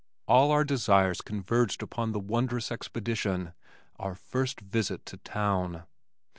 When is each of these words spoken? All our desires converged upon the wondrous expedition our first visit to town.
All 0.27 0.49
our 0.49 0.63
desires 0.63 1.21
converged 1.21 1.83
upon 1.83 2.11
the 2.11 2.19
wondrous 2.19 2.71
expedition 2.71 3.53
our 3.99 4.15
first 4.15 4.59
visit 4.61 5.05
to 5.05 5.17
town. 5.17 5.83